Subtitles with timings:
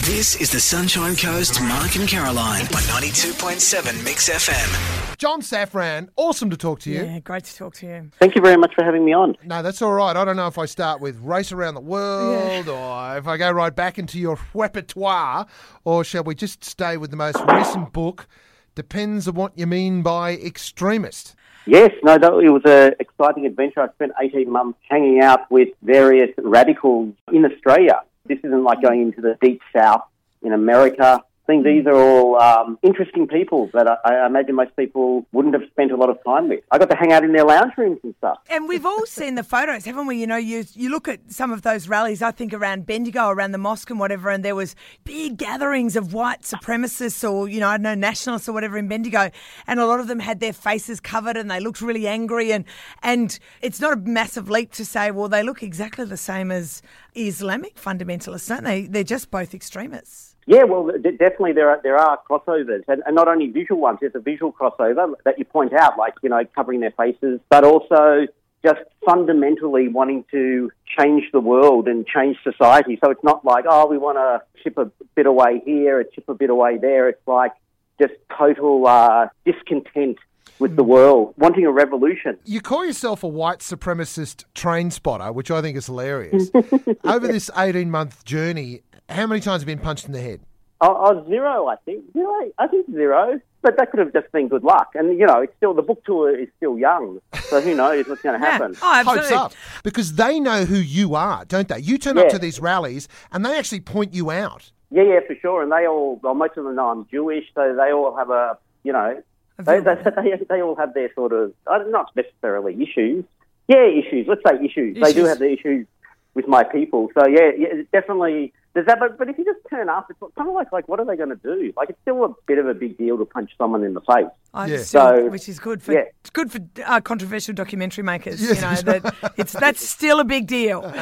[0.00, 5.16] This is the Sunshine Coast Mark and Caroline on 92.7 Mix FM.
[5.16, 7.02] John Safran, awesome to talk to you.
[7.02, 8.10] Yeah, great to talk to you.
[8.18, 9.36] Thank you very much for having me on.
[9.42, 10.14] No, that's all right.
[10.14, 13.50] I don't know if I start with race around the world or if I go
[13.50, 15.46] right back into your repertoire
[15.84, 18.28] or shall we just stay with the most recent book?
[18.74, 21.34] Depends on what you mean by extremist.
[21.64, 23.80] Yes, no, that, it was an exciting adventure.
[23.80, 28.02] I spent 18 months hanging out with various radicals in Australia.
[28.28, 30.02] This isn't like going into the deep south
[30.42, 31.22] in America.
[31.46, 35.54] I think these are all um, interesting people that I, I imagine most people wouldn't
[35.54, 36.64] have spent a lot of time with.
[36.72, 38.38] I got to hang out in their lounge rooms and stuff.
[38.50, 40.16] And we've all seen the photos, haven't we?
[40.16, 43.52] You know, you you look at some of those rallies, I think around Bendigo, around
[43.52, 44.74] the mosque and whatever, and there was
[45.04, 48.88] big gatherings of white supremacists or, you know, I don't know, nationalists or whatever in
[48.88, 49.30] Bendigo.
[49.68, 52.52] And a lot of them had their faces covered and they looked really angry.
[52.52, 52.64] And,
[53.04, 56.82] and it's not a massive leap to say, well, they look exactly the same as
[57.14, 58.86] Islamic fundamentalists, don't they?
[58.86, 60.35] They're just both extremists.
[60.46, 63.98] Yeah, well, d- definitely there are there are crossovers, and, and not only visual ones.
[64.00, 67.64] There's a visual crossover that you point out, like you know, covering their faces, but
[67.64, 68.26] also
[68.64, 72.98] just fundamentally wanting to change the world and change society.
[73.04, 76.28] So it's not like, oh, we want to chip a bit away here, a chip
[76.28, 77.08] a bit away there.
[77.08, 77.52] It's like
[78.00, 80.18] just total uh, discontent
[80.58, 82.38] with the world, wanting a revolution.
[82.44, 86.50] You call yourself a white supremacist train spotter, which I think is hilarious.
[87.04, 90.40] Over this 18 month journey, how many times have you been punched in the head?
[90.80, 92.12] Oh, oh, zero, I think.
[92.12, 93.40] Zero, I think zero.
[93.62, 94.90] But that could have just been good luck.
[94.94, 97.20] And, you know, it's still, the book tour is still young.
[97.48, 98.76] So who knows what's going to happen.
[98.80, 99.34] Oh, absolutely.
[99.34, 99.82] Hopes up.
[99.82, 101.78] Because they know who you are, don't they?
[101.78, 104.70] You turn up to these rallies and they actually point you out.
[104.90, 105.62] Yeah, yeah, for sure.
[105.62, 108.56] And they all, well, most of them know I'm Jewish, so they all have a,
[108.84, 109.20] you know,
[109.58, 113.24] they, they, they, they all have their sort of, uh, not necessarily issues.
[113.68, 114.26] Yeah, issues.
[114.28, 114.98] Let's say issues.
[115.02, 115.86] They do have the issues
[116.34, 117.08] with my people.
[117.18, 118.52] So yeah, yeah it's definitely.
[118.76, 121.00] There's that, but, but if you just turn up, it's kind of like like what
[121.00, 121.72] are they going to do?
[121.78, 124.26] Like it's still a bit of a big deal to punch someone in the face.
[124.52, 124.76] I Yeah.
[124.82, 126.04] still- So- which is good for yeah.
[126.20, 128.40] it's good for uh, controversial documentary makers.
[128.42, 128.56] Yes.
[128.56, 130.92] You know that it's that's still a big deal.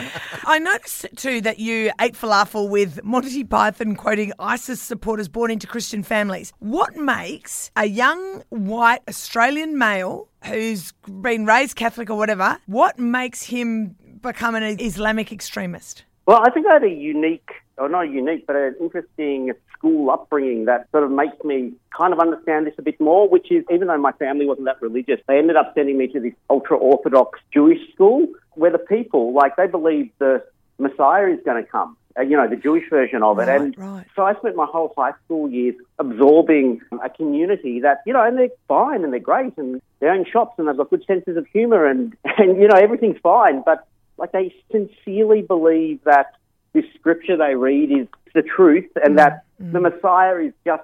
[0.45, 5.67] I noticed too that you ate falafel with Monty Python quoting ISIS supporters born into
[5.67, 6.53] Christian families.
[6.61, 12.59] What makes a young white Australian male who's been raised Catholic or whatever?
[12.67, 16.05] What makes him become an Islamic extremist?
[16.27, 20.67] Well, I think I had a unique, or not unique, but an interesting school upbringing
[20.67, 23.89] that sort of makes me kind of understand this a bit more, which is even
[23.89, 27.41] though my family wasn't that religious, they ended up sending me to this ultra Orthodox
[27.53, 30.45] Jewish school where the people, like, they believe the
[30.79, 31.97] Messiah is going to come.
[32.17, 33.49] Uh, you know, the Jewish version of it.
[33.49, 34.07] Right, and right.
[34.15, 38.39] so I spent my whole high school years absorbing a community that, you know, and
[38.39, 41.45] they're fine and they're great and they own shops and they've got good senses of
[41.49, 43.63] humor and, and you know, everything's fine.
[43.67, 46.35] But like they sincerely believe that
[46.75, 49.17] this scripture they read is the truth and mm.
[49.17, 49.73] that mm.
[49.73, 50.83] the Messiah is just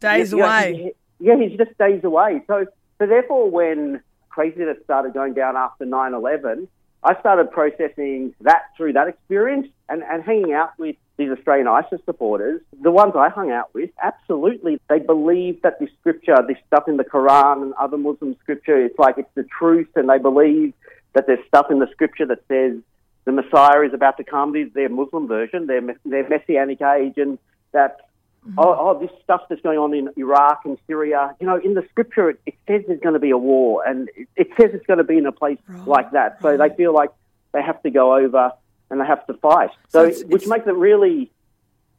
[0.00, 0.94] Days yeah, yeah, away.
[1.18, 2.42] he- Yeah, he's just days away.
[2.46, 2.66] So,
[2.98, 6.66] so therefore, when craziness started going down after 9-11,
[7.02, 12.00] I started processing that through that experience and, and hanging out with these Australian ISIS
[12.04, 12.62] supporters.
[12.80, 16.96] The ones I hung out with, absolutely, they believe that this scripture, this stuff in
[16.96, 20.72] the Quran and other Muslim scripture, it's like it's the truth, and they believe
[21.14, 22.80] that there's stuff in the scripture that says
[23.24, 24.52] the Messiah is about to come.
[24.52, 27.38] This their Muslim version, their, their Messianic age, and
[27.72, 27.98] that
[28.46, 28.58] mm-hmm.
[28.58, 31.34] oh, oh, this stuff that's going on in Iraq and Syria.
[31.40, 34.08] You know, in the scripture, it, it says there's going to be a war, and
[34.16, 36.40] it, it says it's going to be in a place like that.
[36.42, 37.10] So they feel like
[37.52, 38.52] they have to go over
[38.90, 39.70] and they have to fight.
[39.88, 41.30] So, So it's- which it's- makes it really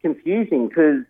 [0.02, 1.04] confusing because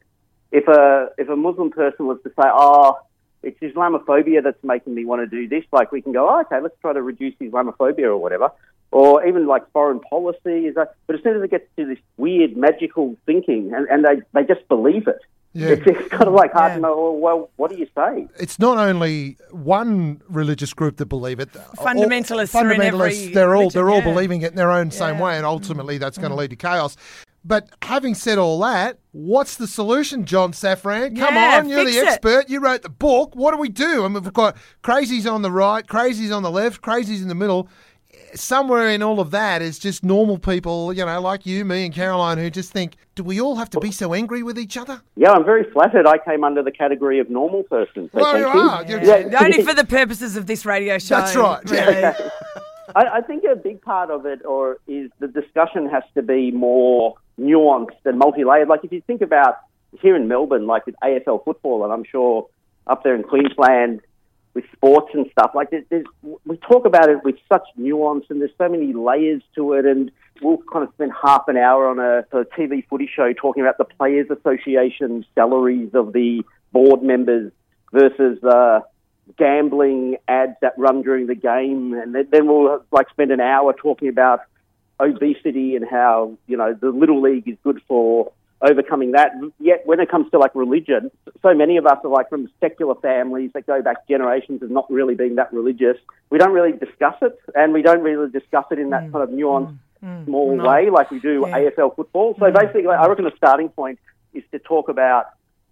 [0.51, 2.97] if a if a Muslim person was to say, oh.
[3.43, 5.65] It's Islamophobia that's making me want to do this.
[5.71, 8.51] Like we can go, oh, okay, let's try to reduce Islamophobia or whatever,
[8.91, 10.67] or even like foreign policy.
[10.67, 10.95] Is that?
[11.07, 14.45] But as soon as it gets to this weird magical thinking, and, and they they
[14.45, 15.19] just believe it,
[15.53, 15.69] Yeah.
[15.69, 16.75] it's, it's kind of like hard Yeah.
[16.75, 16.95] to know.
[16.95, 18.27] Well, well, what do you say?
[18.39, 21.49] It's not only one religious group that believe it.
[21.55, 24.13] All- Fundamentalists are in every fundamentalists, they're all they're all yeah.
[24.13, 26.39] believing it in their own same way, and ultimately that's going to mm.
[26.39, 26.95] lead to chaos.
[27.43, 31.17] But having said all that, what's the solution, John Safran?
[31.17, 32.07] Come Yeah, on, you're fix the it.
[32.07, 32.49] expert.
[32.49, 33.35] You wrote the book.
[33.35, 34.05] What do we do?
[34.05, 37.35] I mean, we've got crazies on the right, crazies on the left, crazies in the
[37.35, 37.67] middle.
[38.35, 41.93] Somewhere in all of that is just normal people, you know, like you, me, and
[41.93, 45.01] Caroline, who just think, do we all have to be so angry with each other?
[45.15, 46.07] Yeah, I'm very flattered.
[46.07, 48.09] I came under the category of normal person.
[48.13, 48.47] So Well, you you.
[48.69, 48.85] are.
[48.85, 49.39] You're- Yeah.
[49.43, 51.15] Only for the purposes of this radio show.
[51.15, 51.69] That's right.
[51.69, 52.03] Really.
[52.95, 56.51] I, I think a big part of it, or is the discussion has to be
[56.51, 58.67] more nuanced and multi-layered.
[58.67, 59.57] Like if you think about
[60.01, 62.47] here in Melbourne, like with AFL football, and I'm sure
[62.87, 64.01] up there in Queensland,
[64.53, 65.51] with sports and stuff.
[65.55, 66.05] Like there's, there's,
[66.45, 69.85] we talk about it with such nuance, and there's so many layers to it.
[69.85, 70.11] And
[70.41, 73.77] we'll kind of spend half an hour on a, a TV footy show talking about
[73.77, 77.51] the Players Association salaries of the board members
[77.91, 78.81] versus the
[79.37, 84.07] gambling ads that run during the game, and then we'll like spend an hour talking
[84.07, 84.41] about
[84.99, 88.31] obesity and how you know the little league is good for
[88.61, 89.33] overcoming that.
[89.59, 91.11] Yet when it comes to like religion,
[91.41, 94.89] so many of us are like from secular families that go back generations of not
[94.91, 95.97] really being that religious.
[96.29, 99.11] We don't really discuss it, and we don't really discuss it in that mm.
[99.11, 100.25] kind of nuanced, mm.
[100.25, 100.67] small no.
[100.67, 101.59] way like we do yeah.
[101.59, 102.35] AFL football.
[102.39, 102.53] So mm.
[102.53, 103.99] basically, I reckon the starting point
[104.33, 105.25] is to talk about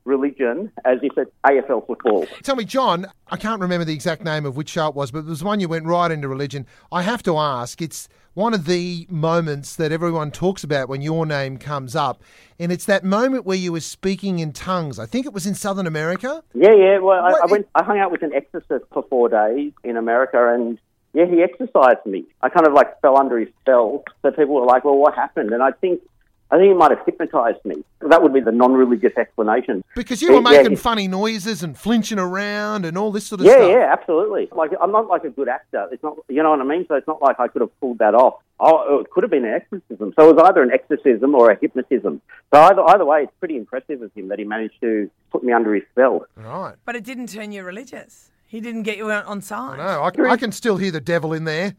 [0.05, 2.25] religion as if it's AFL football.
[2.43, 5.19] Tell me, John, I can't remember the exact name of which show it was, but
[5.19, 6.65] it was one you went right into religion.
[6.91, 11.25] I have to ask, it's one of the moments that everyone talks about when your
[11.25, 12.23] name comes up,
[12.57, 14.99] and it's that moment where you were speaking in tongues.
[14.99, 16.43] I think it was in Southern America.
[16.53, 16.99] Yeah, yeah.
[16.99, 17.67] Well, I, I, went.
[17.75, 20.79] I hung out with an exorcist for four days in America, and
[21.13, 22.25] yeah, he exorcised me.
[22.41, 24.03] I kind of like fell under his spell.
[24.21, 26.01] So people were like, "Well, what happened?" And I think
[26.51, 27.83] I think he might have hypnotised me.
[28.01, 29.83] That would be the non-religious explanation.
[29.95, 33.47] Because you were making yeah, funny noises and flinching around and all this sort of
[33.47, 33.69] yeah, stuff.
[33.69, 34.49] Yeah, yeah, absolutely.
[34.51, 35.87] Like I'm not like a good actor.
[35.91, 36.85] It's not, you know what I mean.
[36.87, 38.35] So it's not like I could have pulled that off.
[38.59, 40.13] Oh, it could have been an exorcism.
[40.17, 42.21] So it was either an exorcism or a hypnotism.
[42.53, 45.53] So either either way, it's pretty impressive of him that he managed to put me
[45.53, 46.25] under his spell.
[46.35, 46.75] Right.
[46.83, 48.31] But it didn't turn you religious.
[48.47, 49.77] He didn't get you on side.
[49.77, 51.75] No, I, I can still hear the devil in there.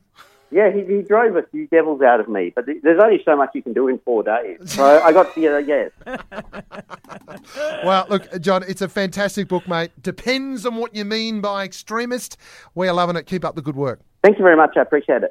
[0.50, 3.50] Yeah, he, he drove a few devils out of me, but there's only so much
[3.54, 4.58] you can do in four days.
[4.64, 5.90] So I got the uh, yes.
[7.84, 9.90] well, look, John, it's a fantastic book, mate.
[10.02, 12.36] Depends on what you mean by extremist.
[12.74, 13.26] We're loving it.
[13.26, 14.00] Keep up the good work.
[14.22, 14.76] Thank you very much.
[14.76, 15.28] I appreciate it.